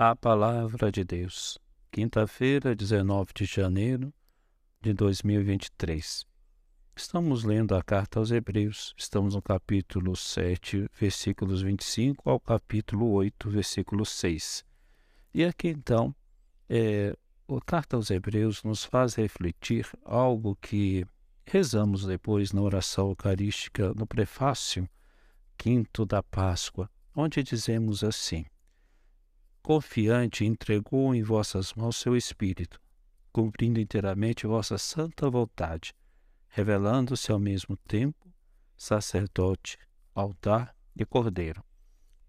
[0.00, 1.58] A Palavra de Deus,
[1.90, 4.14] quinta-feira, 19 de janeiro
[4.80, 6.24] de 2023.
[6.94, 13.50] Estamos lendo a carta aos Hebreus, estamos no capítulo 7, versículos 25 ao capítulo 8,
[13.50, 14.64] versículo 6.
[15.34, 16.14] E aqui então,
[16.70, 17.16] é,
[17.48, 21.04] a carta aos Hebreus nos faz refletir algo que
[21.44, 24.88] rezamos depois na oração eucarística, no prefácio
[25.56, 28.46] quinto da Páscoa, onde dizemos assim
[29.68, 32.80] confiante, entregou em vossas mãos seu Espírito,
[33.30, 35.92] cumprindo inteiramente vossa santa vontade,
[36.48, 38.32] revelando-se ao mesmo tempo
[38.78, 39.76] sacerdote,
[40.14, 41.62] altar e cordeiro.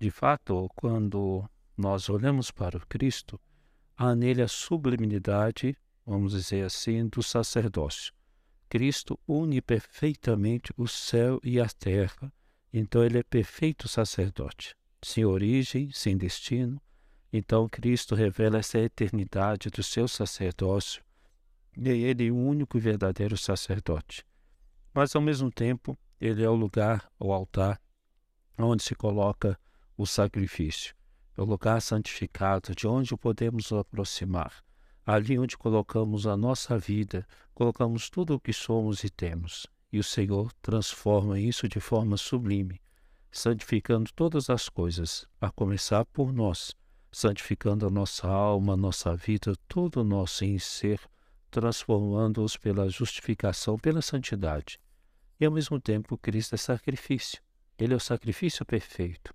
[0.00, 3.40] De fato, quando nós olhamos para o Cristo,
[3.96, 8.12] há nele a sublimidade, vamos dizer assim, do sacerdócio.
[8.68, 12.32] Cristo une perfeitamente o céu e a terra,
[12.72, 16.82] então ele é perfeito sacerdote, sem origem, sem destino,
[17.32, 21.02] então Cristo revela essa eternidade do seu sacerdócio
[21.76, 24.26] e ele é o único e verdadeiro sacerdote.
[24.92, 27.80] Mas ao mesmo tempo, ele é o lugar, o altar,
[28.58, 29.58] onde se coloca
[29.96, 30.94] o sacrifício,
[31.36, 34.52] é o lugar santificado de onde podemos nos aproximar,
[35.06, 39.66] ali onde colocamos a nossa vida, colocamos tudo o que somos e temos.
[39.90, 42.80] E o Senhor transforma isso de forma sublime,
[43.30, 46.74] santificando todas as coisas, a começar por nós
[47.10, 51.00] santificando a nossa alma, nossa vida, todo o nosso em ser,
[51.50, 54.78] transformando-os pela justificação, pela santidade.
[55.40, 57.40] E ao mesmo tempo, Cristo é sacrifício.
[57.78, 59.34] Ele é o sacrifício perfeito.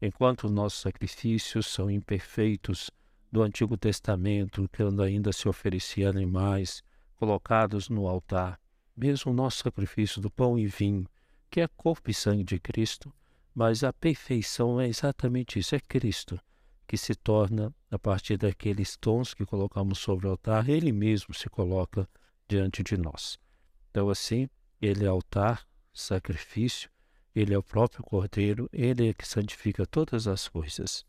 [0.00, 2.90] Enquanto nossos sacrifícios são imperfeitos
[3.32, 6.82] do Antigo Testamento, quando ainda se oferecia animais
[7.16, 8.60] colocados no altar,
[8.96, 11.06] mesmo o nosso sacrifício do pão e vinho,
[11.50, 13.12] que é corpo e sangue de Cristo,
[13.54, 16.40] mas a perfeição é exatamente isso, é Cristo
[16.88, 21.48] que se torna, a partir daqueles tons que colocamos sobre o altar, ele mesmo se
[21.50, 22.08] coloca
[22.48, 23.38] diante de nós.
[23.90, 24.48] Então, assim,
[24.80, 26.88] ele é altar, sacrifício,
[27.34, 31.04] ele é o próprio Cordeiro, ele é que santifica todas as coisas.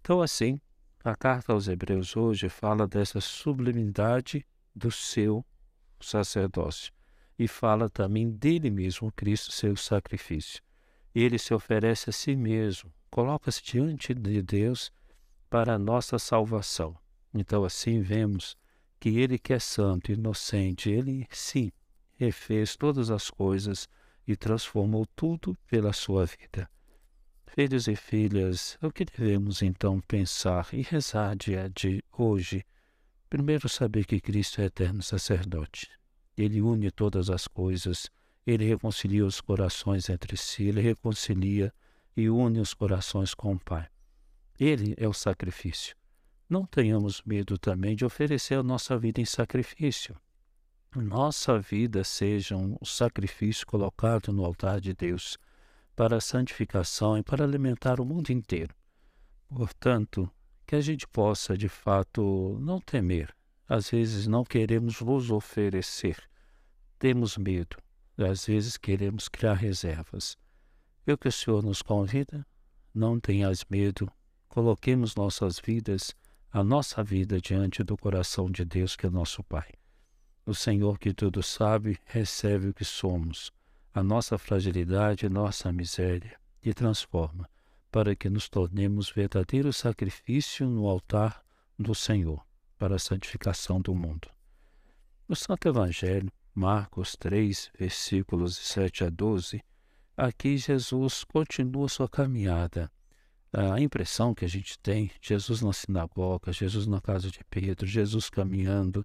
[0.00, 0.60] Então, assim,
[1.04, 4.44] a carta aos Hebreus hoje fala dessa sublimidade
[4.74, 5.46] do seu
[6.00, 6.92] sacerdócio
[7.38, 10.60] e fala também dele mesmo, Cristo, seu sacrifício.
[11.14, 14.90] Ele se oferece a si mesmo, coloca-se diante de Deus
[15.50, 16.96] para a nossa salvação.
[17.34, 18.56] Então, assim vemos
[19.00, 21.72] que ele que é santo, inocente, ele sim
[22.16, 23.88] refez todas as coisas
[24.26, 26.70] e transformou tudo pela sua vida.
[27.46, 32.64] Filhos e filhas, o que devemos então pensar e rezar dia de hoje?
[33.28, 35.90] Primeiro, saber que Cristo é eterno sacerdote.
[36.36, 38.08] Ele une todas as coisas,
[38.46, 41.72] ele reconcilia os corações entre si, ele reconcilia
[42.16, 43.88] e une os corações com o Pai.
[44.60, 45.96] Ele é o sacrifício.
[46.46, 50.14] Não tenhamos medo também de oferecer a nossa vida em sacrifício.
[50.94, 55.38] Nossa vida seja um sacrifício colocado no altar de Deus
[55.96, 58.74] para a santificação e para alimentar o mundo inteiro.
[59.48, 60.30] Portanto,
[60.66, 63.34] que a gente possa de fato não temer.
[63.66, 66.22] Às vezes não queremos nos oferecer,
[66.98, 67.78] temos medo,
[68.18, 70.36] às vezes queremos criar reservas.
[71.06, 72.44] E o que o Senhor nos convida?
[72.92, 74.10] Não tenhas medo,
[74.50, 76.12] coloquemos nossas vidas,
[76.52, 79.72] a nossa vida diante do coração de Deus, que é nosso Pai.
[80.44, 83.52] O Senhor que tudo sabe, recebe o que somos,
[83.94, 87.48] a nossa fragilidade, nossa miséria, e transforma,
[87.92, 91.44] para que nos tornemos verdadeiro sacrifício no altar
[91.78, 92.44] do Senhor,
[92.76, 94.28] para a santificação do mundo.
[95.28, 99.62] No Santo Evangelho, Marcos 3, versículos 7 a 12,
[100.16, 102.90] aqui Jesus continua sua caminhada
[103.52, 108.30] a impressão que a gente tem, Jesus na sinagoga, Jesus na casa de Pedro, Jesus
[108.30, 109.04] caminhando.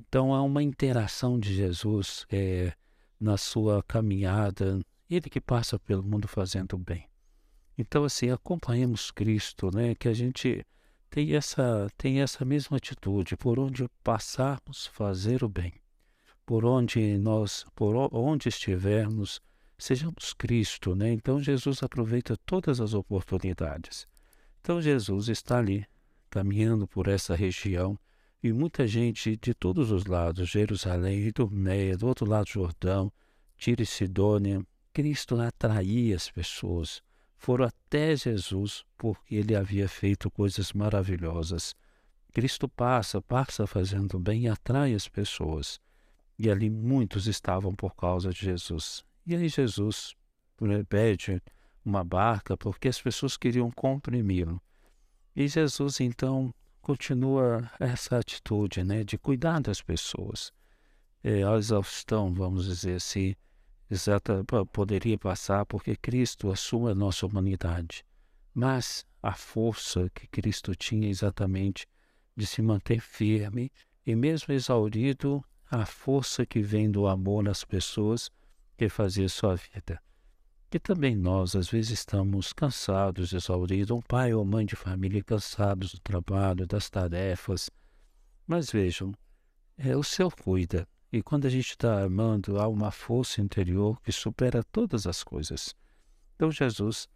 [0.00, 2.72] Então há uma interação de Jesus é,
[3.20, 7.06] na sua caminhada, ele que passa pelo mundo fazendo bem.
[7.76, 10.64] Então assim, acompanhemos Cristo, né, que a gente
[11.10, 15.72] tem essa, tem essa mesma atitude, por onde passarmos, fazer o bem.
[16.44, 19.40] Por onde nós, por onde estivermos,
[19.78, 21.12] sejamos Cristo, né?
[21.12, 24.06] Então Jesus aproveita todas as oportunidades.
[24.60, 25.86] Então Jesus está ali,
[26.30, 27.98] caminhando por essa região,
[28.42, 33.10] e muita gente de todos os lados, Jerusalém, Idumeia, do outro lado Jordão,
[33.56, 34.62] Tiro e Sidônia,
[34.92, 37.02] Cristo atraía as pessoas.
[37.36, 41.74] Foram até Jesus porque ele havia feito coisas maravilhosas.
[42.32, 45.80] Cristo passa, passa fazendo bem e atrai as pessoas.
[46.38, 49.04] E ali muitos estavam por causa de Jesus.
[49.26, 50.14] E aí Jesus
[50.88, 51.42] pede
[51.84, 54.60] uma barca porque as pessoas queriam comprimi-lo.
[55.34, 60.52] E Jesus, então, continua essa atitude né, de cuidar das pessoas.
[61.22, 63.34] É, exaustão, vamos dizer assim,
[63.90, 68.04] exata, poderia passar porque Cristo assume a nossa humanidade.
[68.52, 71.86] Mas a força que Cristo tinha exatamente
[72.36, 73.72] de se manter firme
[74.06, 78.30] e mesmo exaurido, a força que vem do amor às pessoas
[78.76, 80.00] que fazia sua vida.
[80.70, 85.92] Que também nós, às vezes, estamos cansados, exauridos, um pai ou mãe de família cansados
[85.92, 87.70] do trabalho, das tarefas.
[88.46, 89.12] Mas vejam,
[89.78, 90.86] é, o Senhor cuida.
[91.12, 95.74] E quando a gente está amando, há uma força interior que supera todas as coisas.
[96.34, 97.08] Então, Jesus,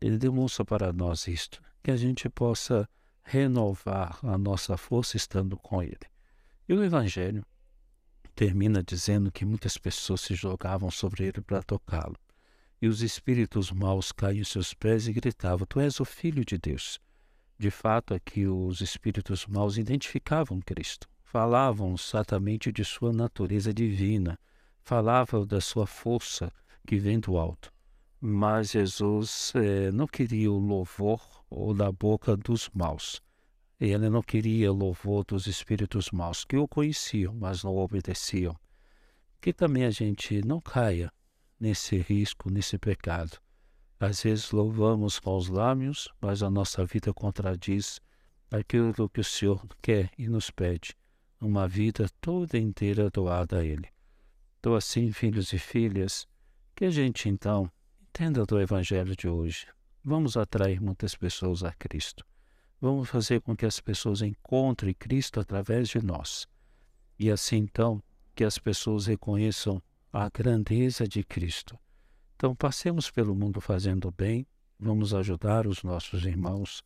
[0.00, 2.88] ele demonstra para nós isto, que a gente possa
[3.24, 5.98] renovar a nossa força estando com Ele.
[6.68, 7.44] E o Evangelho
[8.42, 12.16] termina dizendo que muitas pessoas se jogavam sobre ele para tocá-lo.
[12.80, 16.58] E os espíritos maus caíam em seus pés e gritavam: Tu és o Filho de
[16.58, 16.98] Deus.
[17.56, 24.36] De fato, aqui os espíritos maus identificavam Cristo, falavam exatamente de sua natureza divina,
[24.80, 26.52] falavam da sua força
[26.84, 27.72] que vem do alto.
[28.20, 33.22] Mas Jesus eh, não queria o louvor ou da boca dos maus.
[33.84, 38.56] Ele não queria louvor dos espíritos maus, que o conheciam, mas não obedeciam.
[39.40, 41.12] Que também a gente não caia
[41.58, 43.38] nesse risco, nesse pecado.
[43.98, 47.98] Às vezes louvamos com os lábios, mas a nossa vida contradiz
[48.52, 50.94] aquilo que o Senhor quer e nos pede,
[51.40, 53.88] uma vida toda inteira doada a Ele.
[54.60, 56.28] Então, assim, filhos e filhas,
[56.76, 57.68] que a gente então
[58.00, 59.66] entenda do Evangelho de hoje.
[60.04, 62.24] Vamos atrair muitas pessoas a Cristo.
[62.82, 66.48] Vamos fazer com que as pessoas encontrem Cristo através de nós.
[67.16, 68.02] E assim, então,
[68.34, 69.80] que as pessoas reconheçam
[70.12, 71.78] a grandeza de Cristo.
[72.34, 74.44] Então, passemos pelo mundo fazendo bem,
[74.80, 76.82] vamos ajudar os nossos irmãos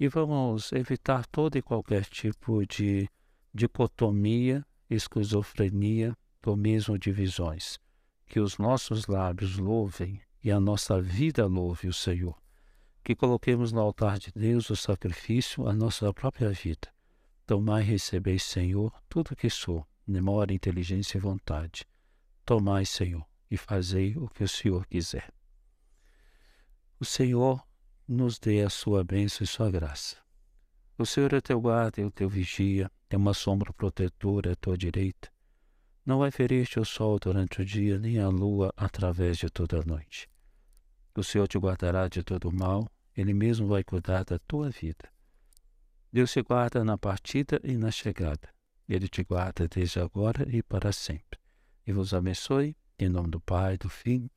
[0.00, 3.06] e vamos evitar todo e qualquer tipo de
[3.52, 6.16] dicotomia, esquizofrenia
[6.46, 7.78] ou mesmo divisões.
[8.24, 12.43] Que os nossos lábios louvem e a nossa vida louve o Senhor.
[13.04, 16.88] Que coloquemos no altar de Deus o sacrifício, a nossa própria vida.
[17.46, 21.86] Tomai e recebeis, Senhor, tudo que sou, memória, inteligência e vontade
[22.44, 25.32] Tomai, Senhor, e fazei o que o Senhor quiser.
[27.00, 27.66] O Senhor
[28.06, 30.18] nos dê a sua bênção e sua graça.
[30.98, 34.76] O Senhor é teu guarda e o teu vigia, é uma sombra protetora à tua
[34.76, 35.32] direita.
[36.04, 39.84] Não vai ferir-te o sol durante o dia, nem a lua através de toda a
[39.84, 40.28] noite.
[41.14, 45.08] O Senhor te guardará de todo mal, Ele mesmo vai cuidar da tua vida.
[46.12, 48.48] Deus te guarda na partida e na chegada.
[48.88, 51.38] Ele te guarda desde agora e para sempre
[51.86, 54.30] e vos abençoe, em nome do Pai, do Filho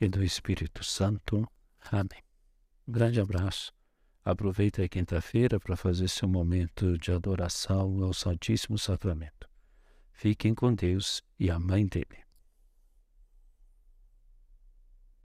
[0.00, 1.46] e do Espírito Santo.
[1.90, 2.22] Amém.
[2.86, 3.72] Um grande abraço.
[4.24, 9.48] Aproveita a quinta-feira para fazer seu momento de adoração ao Santíssimo Sacramento.
[10.12, 12.27] Fiquem com Deus e a Mãe dele.